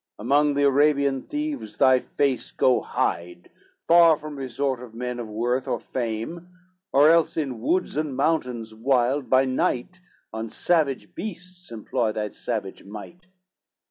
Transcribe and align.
Among 0.17 0.55
the 0.55 0.63
Arabian 0.63 1.21
thieves 1.27 1.77
thy 1.77 1.99
face 1.99 2.51
go 2.51 2.81
hide, 2.81 3.51
Far 3.87 4.17
from 4.17 4.35
resort 4.35 4.81
of 4.81 4.95
men 4.95 5.19
of 5.19 5.29
worth 5.29 5.67
and 5.67 5.79
fame, 5.79 6.47
Or 6.91 7.11
else 7.11 7.37
in 7.37 7.61
woods 7.61 7.97
and 7.97 8.17
mountains 8.17 8.73
wild, 8.73 9.29
by 9.29 9.45
night, 9.45 9.99
On 10.33 10.49
savage 10.49 11.13
beasts 11.13 11.71
employ 11.71 12.13
thy 12.13 12.29
savage 12.29 12.83
might." 12.83 13.27